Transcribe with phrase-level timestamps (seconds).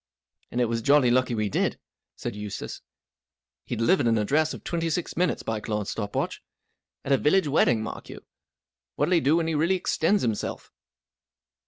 [0.49, 1.77] "And it was jolly lucky we did,"
[2.15, 2.81] said Eustace.
[3.67, 6.41] "He; delivered an address of twenty six, minutes.by Claude's stop watch.
[7.05, 8.25] At a village wedding, mark you!
[8.95, 10.71] What'll He do when he really extends himself